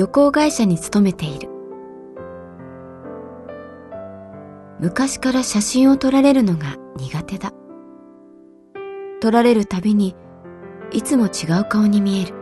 [0.00, 1.50] 旅行会社に勤めている。
[4.80, 7.52] 昔から写真を撮られるのが苦手だ。
[9.20, 10.16] 撮られるたびに
[10.90, 12.34] いつも違う顔に見える。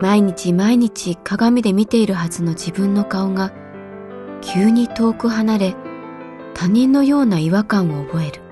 [0.00, 3.52] 毎日毎日鏡で見ているはずの自分の顔が
[4.40, 5.76] 急に遠く離れ
[6.54, 8.43] 他人のような違和感を覚える。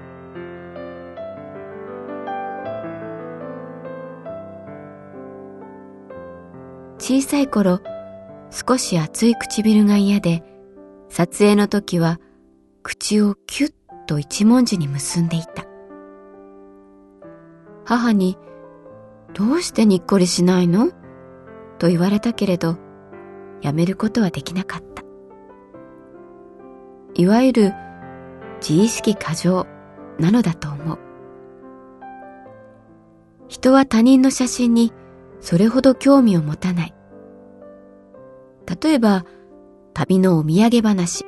[7.12, 7.80] 小さい頃
[8.50, 10.42] 少し厚い唇が嫌で
[11.10, 12.18] 撮影の時は
[12.82, 13.72] 口をキュッ
[14.06, 15.66] と一文字に結んでいた
[17.84, 18.38] 母に
[19.34, 20.90] 「どうしてにっこりしないの?」
[21.76, 22.78] と言われたけれど
[23.60, 25.02] やめることはできなかった
[27.12, 27.74] いわゆる
[28.66, 29.66] 自意識過剰
[30.18, 30.98] なのだと思う
[33.48, 34.94] 人は他人の写真に
[35.40, 36.94] それほど興味を持たない。
[38.80, 39.24] 例えば、
[39.94, 41.26] 旅のお土産話。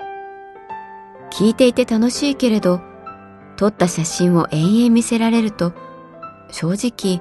[1.31, 2.81] 聞いていて楽しいけれど、
[3.57, 5.73] 撮った写真を延々見せられると、
[6.51, 7.21] 正直、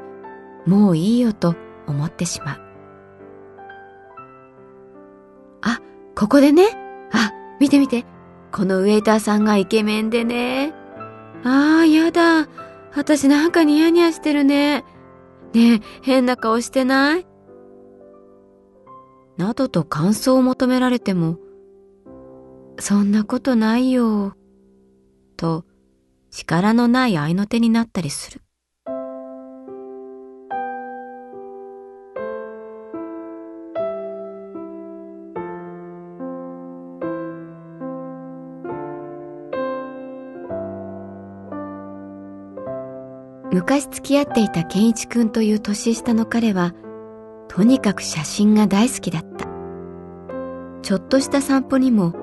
[0.65, 1.55] もういいよと
[1.87, 2.61] 思ってしまう。
[5.61, 5.79] あ、
[6.15, 6.67] ここでね。
[7.11, 8.05] あ、見て見て。
[8.51, 10.73] このウェイターさんがイケメンでね。
[11.43, 12.47] ああ、やだ。
[12.95, 14.85] 私なんかニヤニヤしてるね。
[15.53, 17.25] ねえ、変な顔してない？
[19.37, 21.37] などと感想を求められても、
[22.79, 24.35] そんなことないよ、
[25.37, 25.65] と
[26.31, 28.41] 力のない合いの手になったりする。
[43.51, 46.73] 昔付き合っていた健一くんという年下の彼は、
[47.55, 49.45] とにかく写真が大好きだった。
[50.81, 52.15] ちょっとした散歩にも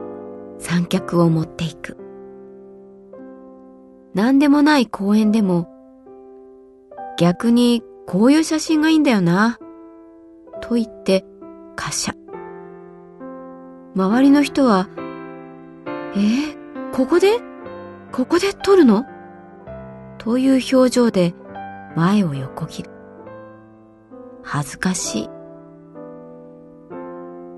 [0.59, 1.97] 三脚を持っていく。
[4.13, 5.69] 何でもない公園でも、
[7.17, 9.61] 逆にこういう写真がいいんだよな、
[10.63, 11.25] と言って
[11.77, 12.15] カシャ。
[13.95, 14.89] 周りの人は、
[16.17, 17.39] えー、ここで？
[18.11, 19.05] ここで撮るの？
[20.19, 21.35] という表情で
[21.95, 22.90] 前を横切る。
[24.53, 25.31] 恥ずかしい。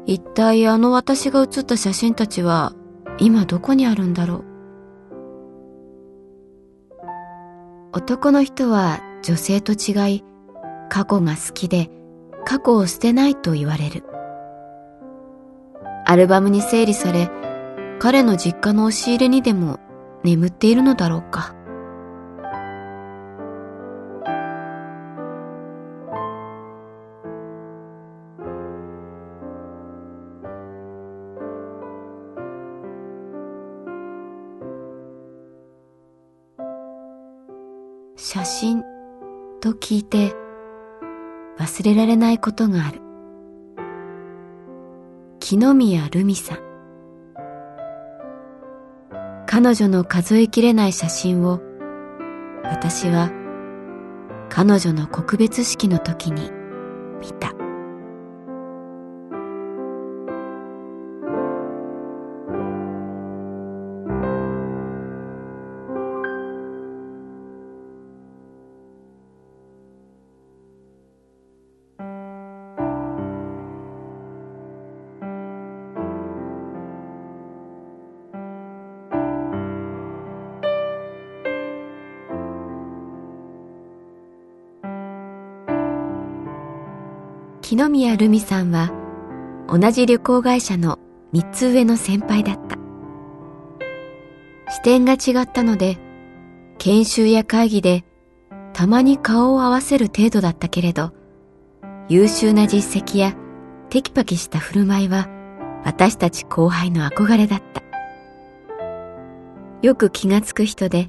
[0.05, 2.75] 一体あの私が写った写真たちは
[3.19, 4.45] 今どこにあるんだろう？
[7.95, 10.25] 男の人は女性と違い
[10.91, 11.89] 過去が好きで
[12.45, 14.05] 過去を捨てないと言われる。
[16.05, 17.31] アルバムに整理され
[18.01, 19.81] 彼の実家の押し入れにでも
[20.25, 21.55] 眠っているのだろうか。
[38.25, 38.85] 写真
[39.61, 40.33] と聞いて
[41.59, 43.01] 忘れられないことがある。
[45.41, 46.59] 木宮ルミさん。
[49.47, 51.61] 彼女の数えきれない写真を
[52.63, 53.33] 私は
[54.49, 56.53] 彼女の告別式の時に
[57.21, 57.62] 見た。
[87.75, 88.91] 木宮留美さんは
[89.67, 90.99] 同じ旅行会社の
[91.33, 92.77] 3つ上の先輩だった。
[94.71, 95.97] 視点が違ったので、
[96.77, 98.05] 研修や会議で
[98.75, 101.13] たまに顔を合わせる程度だったけれど、
[102.11, 103.35] 優秀な実績や
[103.89, 105.31] テキパキした振る舞いは
[105.83, 107.83] 私たち後輩の憧れだった。
[109.81, 111.09] よく気がつく人で、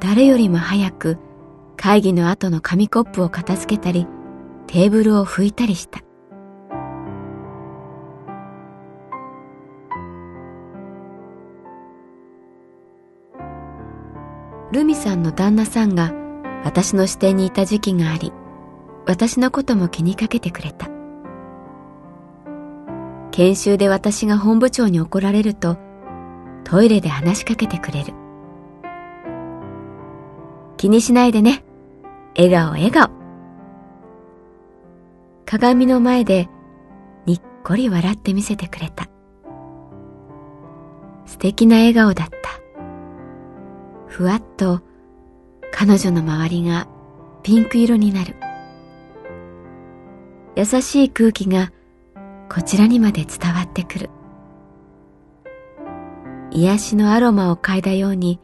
[0.00, 1.18] 誰よりも早く
[1.76, 4.08] 会議の後の紙コップを片付けたり、
[4.66, 6.00] テーブルを拭いたりした。
[14.72, 16.12] ルミさんの旦那さんが
[16.64, 18.32] 私の視点にいた時期があり、
[19.06, 20.88] 私のことも気にかけてくれた。
[23.30, 25.78] 研修で私が本部長に怒られると、
[26.64, 28.12] トイレで話しかけてくれる。
[30.76, 31.64] 気にしないでね。
[32.36, 33.15] 笑顔笑顔。
[35.46, 36.48] 鏡の前で
[37.24, 39.08] にっこり笑ってみせてくれた。
[41.24, 42.36] 素敵な笑顔だった。
[44.08, 44.80] ふわっと
[45.70, 46.88] 彼女の周りが
[47.44, 48.34] ピンク色になる。
[50.56, 51.70] 優しい空気が
[52.52, 54.10] こちらにまで伝わってくる。
[56.50, 58.40] 癒しのアロマを嗅いだように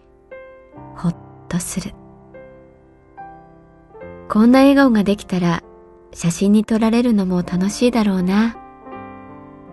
[0.94, 1.16] ほっ
[1.48, 1.94] とする。
[4.28, 5.64] こんな笑顔ができたら
[6.14, 8.56] 写真に撮られるのも楽しいだろうな。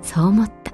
[0.02, 0.72] そう思った。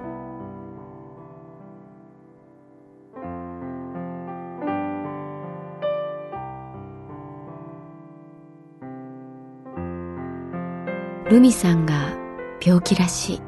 [11.28, 12.16] ルミさんが
[12.64, 13.42] 病気らしい。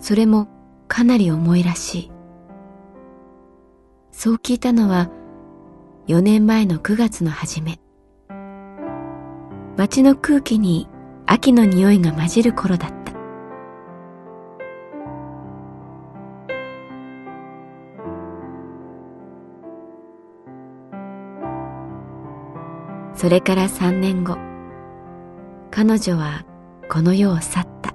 [0.00, 0.48] それも
[0.88, 2.12] かなり重いらしい。
[4.10, 5.10] そう聞いたのは
[6.06, 7.83] 4年前の9月の初め。
[9.76, 10.88] 街の空気に
[11.26, 12.94] 秋の匂いが混じる頃だった。
[23.16, 24.36] それから三年後、
[25.70, 26.44] 彼女は
[26.88, 27.94] この世を去った。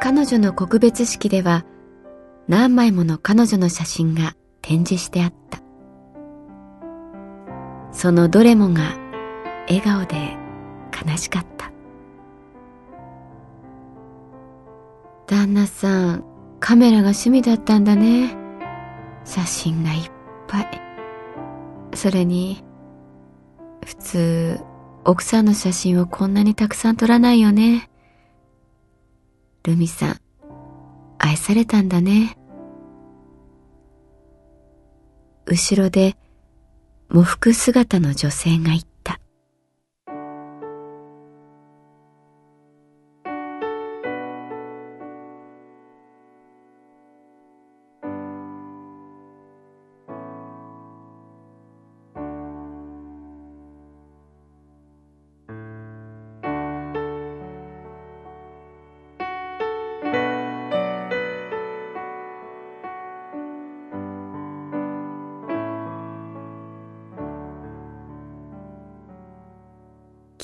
[0.00, 1.64] 彼女の告別式では
[2.48, 5.60] 何枚もの彼女の写真が展示してあった。
[7.92, 8.99] そのどれもが
[9.70, 10.36] 笑顔で
[11.08, 11.70] 悲しかった。
[15.28, 16.24] 旦那さん
[16.58, 18.36] カメラが趣味だったんだね。
[19.24, 20.10] 写真がいっ
[20.48, 20.80] ぱい。
[21.94, 22.64] それに
[23.86, 24.60] 普通
[25.04, 27.88] 奥さんの写真をこんなにたくさん撮らないよね。
[29.62, 30.20] ルミさん
[31.18, 32.36] 愛されたんだね。
[35.46, 36.16] 後ろで
[37.08, 38.89] 喪服姿の女性がいた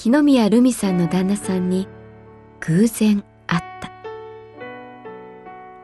[0.07, 1.89] 木宮留美さんの旦那さんに
[2.61, 3.91] 偶然会った。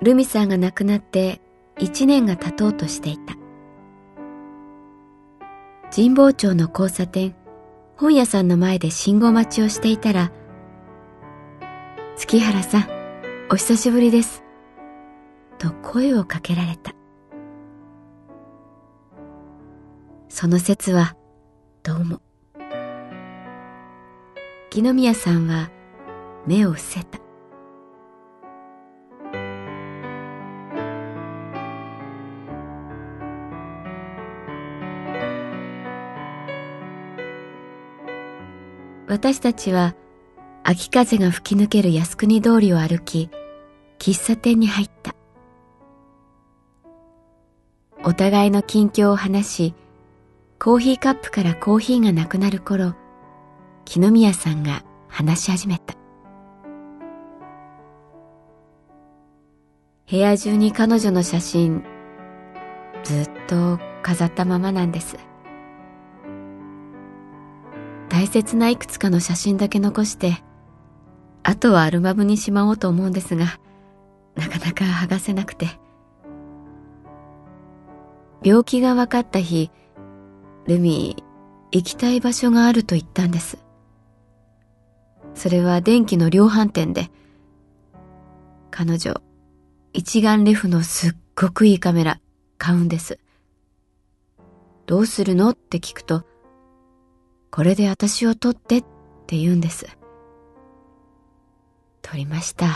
[0.00, 1.40] 留美さんが亡くなって
[1.76, 3.34] 一年が経とうとしていた。
[5.92, 7.34] 神保町の交差点、
[7.96, 10.30] 本屋さんの前で信号待ちをしていたら、
[12.16, 12.88] 月原さん、
[13.50, 14.44] お久しぶりです。
[15.58, 16.94] と声をかけられた。
[20.28, 21.16] その説は、
[21.82, 22.20] どうも。
[24.72, 25.70] 木宮さんは
[26.46, 27.18] 目を伏せた。
[39.06, 39.94] 私たちは
[40.64, 43.28] 秋風が吹き抜ける靖国通りを歩き、
[43.98, 45.14] 喫茶店に入った。
[48.04, 49.74] お互いの近況を話し、
[50.58, 52.94] コーヒーカップからコーヒーがなくなる頃
[53.84, 55.94] 木宮さんが話し始めた。
[60.10, 61.84] 部屋中に彼女の写真
[63.02, 65.16] ずっと飾ったままなんです。
[68.08, 70.42] 大切ないくつかの写真だけ残して
[71.42, 73.58] あとはアルバムにしまおうと思うんですが
[74.36, 75.82] なかなか剥がせなくて。
[78.44, 79.70] 病気が分かった日
[80.66, 81.16] ルミ
[81.70, 83.58] 行きたい場所があると言ったんです。
[85.34, 87.10] それは電気の量販店で
[88.70, 89.20] 彼女
[89.92, 92.20] 一眼レフのすっごくいいカメラ
[92.58, 93.18] 買うんです。
[94.86, 95.50] どうするの？
[95.50, 96.24] って聞くと
[97.50, 98.84] これで私を撮ってっ
[99.26, 99.86] て言うんです。
[102.02, 102.66] 撮りました。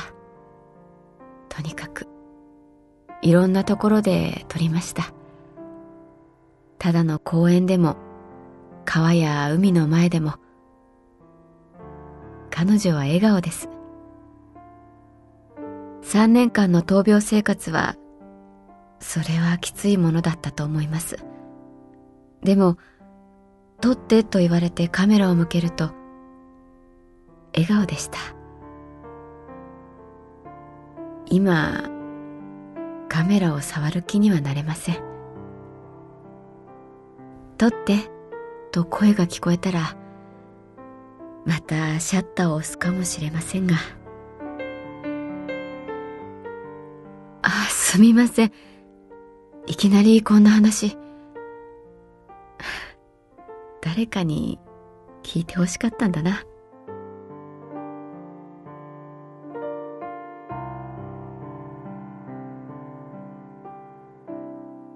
[1.48, 2.06] とにかく。
[3.22, 5.12] いろんなところで撮りました。
[6.78, 7.96] ただの公園でも
[8.84, 10.34] 川や海の前でも
[12.58, 13.68] 彼女は笑顔です。
[16.04, 17.96] 3年間の闘病生活は
[18.98, 21.18] それはきついものだったと思います。
[22.42, 22.78] でも
[23.82, 25.90] 撮ってと言われてカメラを向けると
[27.52, 28.16] 笑顔でした。
[31.26, 31.90] 今
[33.10, 35.02] カメラを触る気にはなれません。
[37.58, 38.10] 撮って
[38.72, 39.94] と声が聞こえたら
[41.46, 43.76] またシャッターを押すかもしれませんが。
[47.42, 48.52] あすみません。
[49.66, 50.98] いきなりこんな話。
[53.80, 54.58] 誰かに
[55.22, 56.42] 聞いてほしかったんだな。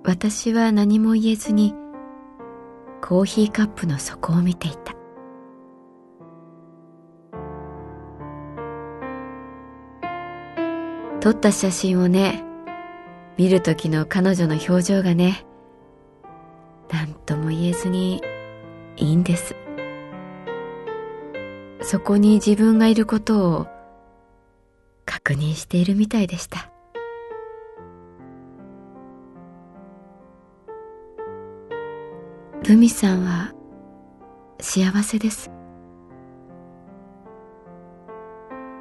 [0.03, 1.73] 私は何も言えずに
[3.01, 5.00] コーヒーカップの底を見ていた。
[11.21, 12.43] 撮った写真をね
[13.37, 15.45] 見る時の彼女の表情がね
[16.91, 18.23] 何とも言えずに
[18.97, 19.55] いいんです。
[21.83, 23.67] そこに自分がいることを
[25.07, 26.71] 確認しているみたいでした。
[32.65, 33.53] ルミさんは
[34.61, 35.51] 幸せです。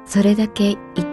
[0.04, 1.09] それだけ言っ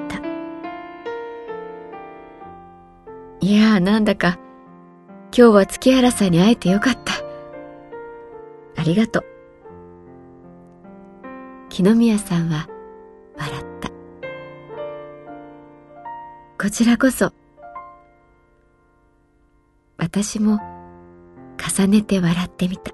[3.80, 4.40] なんだか。
[5.38, 7.14] 今日は月原さんに会えてよかった。
[8.80, 9.24] ありがとう。
[11.70, 12.68] 木宮さんは
[13.38, 13.90] 笑った。
[16.60, 17.32] こちらこそ。
[19.98, 20.60] 私も
[21.58, 22.94] 重ねて笑ってみた。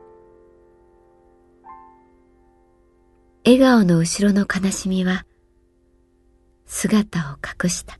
[3.46, 5.26] 笑顔の後ろの悲しみは
[6.66, 8.00] 姿を隠した。